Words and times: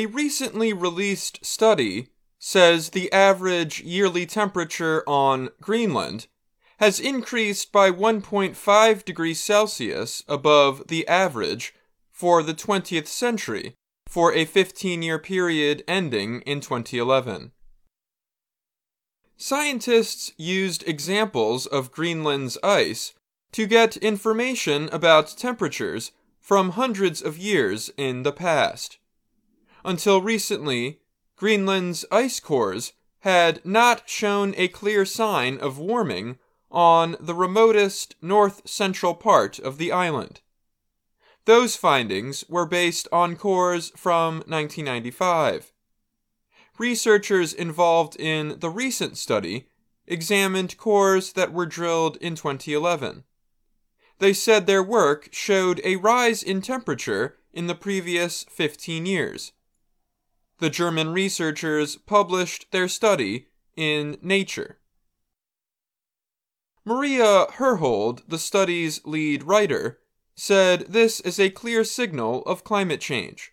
A 0.00 0.06
recently 0.06 0.72
released 0.72 1.44
study 1.44 2.08
says 2.38 2.88
the 2.88 3.12
average 3.12 3.82
yearly 3.82 4.24
temperature 4.24 5.04
on 5.06 5.50
Greenland 5.60 6.26
has 6.78 6.98
increased 6.98 7.70
by 7.70 7.90
1.5 7.90 9.04
degrees 9.04 9.40
Celsius 9.40 10.24
above 10.26 10.88
the 10.88 11.06
average 11.06 11.74
for 12.10 12.42
the 12.42 12.54
20th 12.54 13.08
century 13.08 13.74
for 14.06 14.32
a 14.32 14.46
15 14.46 15.02
year 15.02 15.18
period 15.18 15.84
ending 15.86 16.40
in 16.46 16.62
2011. 16.62 17.52
Scientists 19.36 20.32
used 20.38 20.82
examples 20.88 21.66
of 21.66 21.92
Greenland's 21.92 22.56
ice 22.62 23.12
to 23.52 23.66
get 23.66 23.98
information 23.98 24.88
about 24.92 25.36
temperatures 25.36 26.12
from 26.40 26.70
hundreds 26.70 27.20
of 27.20 27.36
years 27.36 27.90
in 27.98 28.22
the 28.22 28.32
past. 28.32 28.96
Until 29.84 30.20
recently, 30.20 31.00
Greenland's 31.36 32.04
ice 32.10 32.40
cores 32.40 32.92
had 33.20 33.64
not 33.64 34.08
shown 34.08 34.54
a 34.56 34.68
clear 34.68 35.04
sign 35.04 35.58
of 35.58 35.78
warming 35.78 36.38
on 36.70 37.16
the 37.18 37.34
remotest 37.34 38.14
north 38.22 38.68
central 38.68 39.14
part 39.14 39.58
of 39.58 39.78
the 39.78 39.92
island. 39.92 40.40
Those 41.44 41.76
findings 41.76 42.44
were 42.48 42.66
based 42.66 43.08
on 43.10 43.36
cores 43.36 43.90
from 43.96 44.36
1995. 44.46 45.72
Researchers 46.78 47.52
involved 47.52 48.16
in 48.16 48.58
the 48.60 48.70
recent 48.70 49.16
study 49.16 49.68
examined 50.06 50.76
cores 50.76 51.32
that 51.32 51.52
were 51.52 51.66
drilled 51.66 52.16
in 52.16 52.34
2011. 52.34 53.24
They 54.18 54.32
said 54.32 54.66
their 54.66 54.82
work 54.82 55.28
showed 55.32 55.80
a 55.82 55.96
rise 55.96 56.42
in 56.42 56.60
temperature 56.60 57.38
in 57.52 57.66
the 57.66 57.74
previous 57.74 58.44
15 58.44 59.06
years. 59.06 59.52
The 60.60 60.70
German 60.70 61.14
researchers 61.14 61.96
published 61.96 62.70
their 62.70 62.86
study 62.86 63.46
in 63.76 64.18
Nature. 64.20 64.78
Maria 66.84 67.46
Hoerhold, 67.52 68.22
the 68.28 68.38
study's 68.38 69.04
lead 69.06 69.42
writer, 69.44 70.00
said 70.34 70.80
this 70.80 71.18
is 71.20 71.40
a 71.40 71.48
clear 71.48 71.82
signal 71.82 72.42
of 72.42 72.62
climate 72.62 73.00
change. 73.00 73.52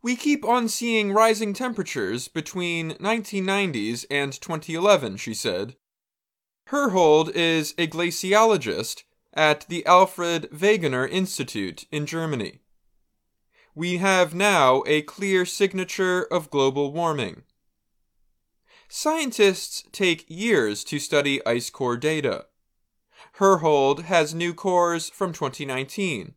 We 0.00 0.14
keep 0.14 0.44
on 0.44 0.68
seeing 0.68 1.12
rising 1.12 1.52
temperatures 1.52 2.28
between 2.28 2.92
1990s 2.92 4.06
and 4.08 4.32
2011, 4.32 5.16
she 5.16 5.34
said. 5.34 5.74
Hoerhold 6.70 7.30
is 7.34 7.74
a 7.76 7.88
glaciologist 7.88 9.02
at 9.34 9.66
the 9.68 9.84
Alfred 9.84 10.48
Wegener 10.52 11.10
Institute 11.10 11.86
in 11.90 12.06
Germany. 12.06 12.60
We 13.78 13.98
have 13.98 14.34
now 14.34 14.82
a 14.88 15.02
clear 15.02 15.46
signature 15.46 16.24
of 16.32 16.50
global 16.50 16.92
warming. 16.92 17.44
Scientists 18.88 19.84
take 19.92 20.24
years 20.26 20.82
to 20.82 20.98
study 20.98 21.40
ice 21.46 21.70
core 21.70 21.96
data. 21.96 22.46
Hoerhold 23.38 24.02
has 24.06 24.34
new 24.34 24.52
cores 24.52 25.10
from 25.10 25.32
2019, 25.32 26.34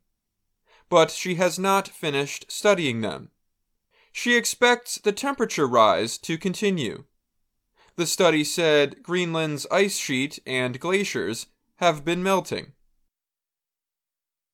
but 0.88 1.10
she 1.10 1.34
has 1.34 1.58
not 1.58 1.88
finished 1.88 2.46
studying 2.48 3.02
them. 3.02 3.32
She 4.12 4.36
expects 4.36 5.00
the 5.00 5.12
temperature 5.12 5.68
rise 5.68 6.20
to 6.20 6.38
continue. 6.38 7.06
The 7.96 8.06
study 8.06 8.44
said 8.44 9.02
Greenland's 9.02 9.66
ice 9.72 9.98
sheet 9.98 10.38
and 10.46 10.80
glaciers 10.80 11.48
have 11.78 12.06
been 12.06 12.22
melting. 12.22 12.74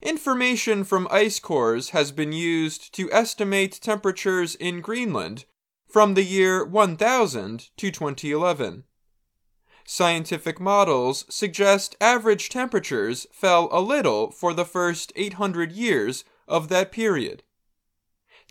Information 0.02 0.84
from 0.84 1.08
ice 1.10 1.40
cores 1.40 1.90
has 1.90 2.12
been 2.12 2.32
used 2.32 2.94
to 2.94 3.12
estimate 3.12 3.80
temperatures 3.82 4.56
in 4.56 4.82
Greenland 4.82 5.46
from 5.88 6.14
the 6.14 6.24
year 6.24 6.66
1000 6.66 7.70
to 7.78 7.92
2011. 7.92 8.84
Scientific 9.86 10.60
models 10.60 11.26
suggest 11.30 11.96
average 12.02 12.50
temperatures 12.50 13.26
fell 13.32 13.70
a 13.72 13.82
little 13.82 14.32
for 14.32 14.54
the 14.54 14.66
first 14.66 15.14
800 15.16 15.72
years 15.72 16.24
of 16.48 16.68
that 16.68 16.92
period 16.92 17.44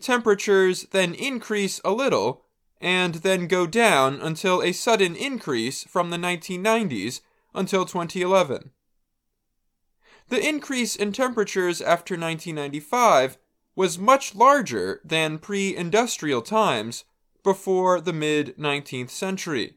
temperatures 0.00 0.86
then 0.92 1.14
increase 1.14 1.80
a 1.84 1.92
little 1.92 2.44
and 2.80 3.16
then 3.16 3.46
go 3.46 3.66
down 3.66 4.20
until 4.20 4.62
a 4.62 4.72
sudden 4.72 5.16
increase 5.16 5.84
from 5.84 6.10
the 6.10 6.16
1990s 6.16 7.20
until 7.54 7.86
2011. 7.86 8.70
The 10.28 10.46
increase 10.46 10.96
in 10.96 11.12
temperatures 11.12 11.80
after 11.80 12.14
1995 12.14 13.38
was 13.76 13.98
much 13.98 14.34
larger 14.34 15.00
than 15.04 15.38
pre 15.38 15.76
industrial 15.76 16.42
times 16.42 17.04
before 17.44 18.00
the 18.00 18.12
mid 18.12 18.56
19th 18.56 19.10
century. 19.10 19.74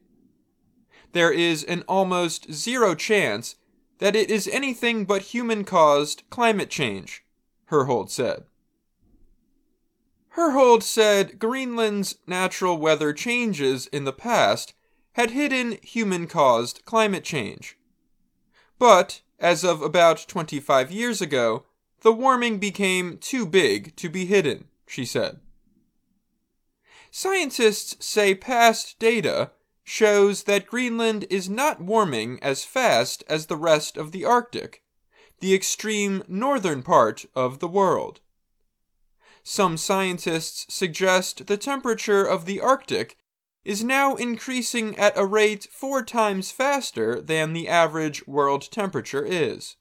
There 1.12 1.32
is 1.32 1.64
an 1.64 1.84
almost 1.88 2.52
zero 2.52 2.96
chance 2.96 3.56
that 4.00 4.16
it 4.16 4.32
is 4.32 4.48
anything 4.48 5.06
but 5.06 5.34
human 5.34 5.64
caused 5.66 6.24
climate 6.30 6.70
change, 6.70 7.24
Hoerhold 7.70 8.10
said. 8.10 8.46
Hoerhold 10.36 10.84
said 10.84 11.38
Greenland's 11.38 12.18
natural 12.26 12.78
weather 12.78 13.12
changes 13.14 13.88
in 13.88 14.06
the 14.06 14.14
past 14.14 14.74
had 15.14 15.32
hidden 15.32 15.78
human 15.84 16.28
caused 16.28 16.86
climate 16.86 17.24
change. 17.24 17.78
But, 18.78 19.22
as 19.40 19.64
of 19.64 19.82
about 19.82 20.26
25 20.28 20.92
years 20.92 21.22
ago, 21.22 21.66
the 22.02 22.14
warming 22.14 22.60
became 22.60 23.18
too 23.18 23.46
big 23.46 23.96
to 23.98 24.10
be 24.10 24.26
hidden, 24.26 24.66
she 24.88 25.06
said. 25.06 25.40
Scientists 27.12 28.06
say 28.06 28.36
past 28.36 29.00
data 29.00 29.52
shows 29.84 30.44
that 30.44 30.68
Greenland 30.68 31.26
is 31.30 31.50
not 31.50 31.82
warming 31.82 32.38
as 32.44 32.64
fast 32.64 33.24
as 33.28 33.48
the 33.48 33.58
rest 33.58 33.98
of 33.98 34.12
the 34.12 34.24
Arctic, 34.24 34.84
the 35.40 35.56
extreme 35.56 36.24
northern 36.28 36.84
part 36.84 37.26
of 37.36 37.60
the 37.60 37.68
world. 37.68 38.20
Some 39.44 39.78
scientists 39.78 40.72
suggest 40.74 41.48
the 41.48 41.58
temperature 41.58 42.24
of 42.24 42.46
the 42.46 42.62
Arctic 42.62 43.18
is 43.66 43.84
now 43.84 44.16
increasing 44.16 44.98
at 44.98 45.18
a 45.18 45.26
rate 45.26 45.68
four 45.72 46.04
times 46.04 46.52
faster 46.52 47.22
than 47.22 47.54
the 47.54 47.68
average 47.68 48.26
world 48.28 48.72
temperature 48.72 49.26
is. 49.26 49.76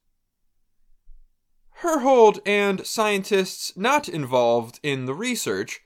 Hoerhold 1.83 2.41
and 2.45 2.85
scientists 2.87 3.77
not 3.77 4.09
involved 4.09 4.81
in 4.83 5.07
the 5.07 5.15
research 5.15 5.81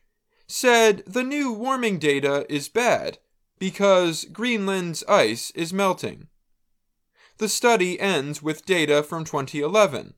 said 0.47 1.03
the 1.07 1.23
new 1.23 1.53
warming 1.53 1.99
data 1.99 2.47
is 2.49 2.69
bad 2.69 3.19
because 3.59 4.25
Greenland's 4.25 5.05
ice 5.09 5.51
is 5.53 5.73
melting. 5.73 6.29
The 7.39 7.49
study 7.49 8.01
ends 8.01 8.43
with 8.43 8.65
data 8.65 9.03
from 9.03 9.25
2011 9.25 10.15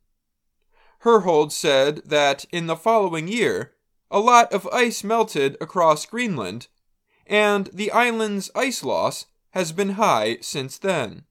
Hoerhold 1.05 1.53
said 1.53 2.01
that 2.07 2.47
in 2.51 2.67
the 2.67 2.77
following 2.77 3.29
year, 3.29 3.73
a 4.11 4.19
lot 4.19 4.51
of 4.55 4.67
ice 4.69 5.05
melted 5.05 5.55
across 5.61 6.07
Greenland, 6.07 6.69
and 7.27 7.69
the 7.73 7.91
island's 7.91 8.51
ice 8.55 8.83
loss 8.83 9.27
has 9.51 9.73
been 9.73 9.91
high 9.91 10.39
since 10.41 10.79
then. 10.79 11.25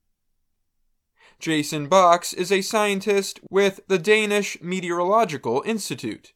Jason 1.40 1.88
Box 1.88 2.32
is 2.34 2.52
a 2.52 2.62
scientist 2.62 3.40
with 3.50 3.82
the 3.88 3.98
Danish 3.98 4.62
Meteorological 4.62 5.62
Institute. 5.66 6.32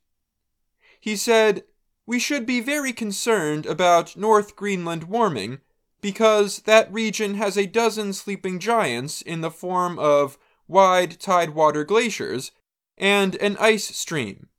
He 1.00 1.16
said, 1.16 1.64
We 2.06 2.20
should 2.20 2.46
be 2.46 2.60
very 2.60 2.92
concerned 2.92 3.66
about 3.66 4.18
North 4.18 4.56
Greenland 4.58 5.06
warming 5.06 5.60
because 6.02 6.60
that 6.64 6.92
region 6.92 7.36
has 7.36 7.58
a 7.58 7.66
dozen 7.66 8.14
sleeping 8.14 8.60
giants 8.60 9.22
in 9.22 9.42
the 9.42 9.52
form 9.52 9.98
of 9.98 10.38
wide 10.68 11.20
tidewater 11.20 11.84
glaciers 11.84 12.52
and 12.98 13.36
an 13.36 13.56
ice 13.60 13.96
stream. 13.96 14.50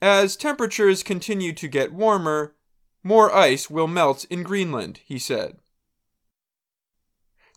As 0.00 0.36
temperatures 0.36 1.02
continue 1.02 1.52
to 1.52 1.68
get 1.68 1.92
warmer, 1.92 2.54
more 3.02 3.34
ice 3.34 3.68
will 3.68 3.88
melt 3.88 4.24
in 4.26 4.42
Greenland, 4.42 5.00
he 5.04 5.18
said. 5.18 5.58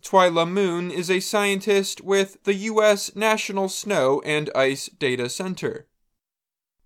Twyla 0.02 0.48
Moon 0.48 0.92
is 0.92 1.10
a 1.10 1.20
scientist 1.20 2.02
with 2.02 2.44
the 2.44 2.54
U.S. 2.54 3.16
National 3.16 3.70
Snow 3.70 4.22
and 4.24 4.52
Ice 4.54 4.88
Data 4.88 5.30
Center. 5.30 5.88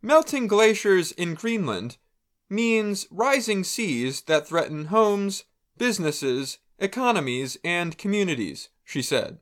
Melting 0.01 0.47
glaciers 0.47 1.11
in 1.11 1.33
Greenland 1.33 1.97
means 2.49 3.07
rising 3.11 3.65
seas 3.65 4.21
that 4.21 4.47
threaten 4.47 4.85
homes, 4.85 5.43
businesses, 5.77 6.59
economies, 6.79 7.57
and 7.63 7.97
communities, 7.97 8.69
she 8.85 9.01
said. 9.01 9.39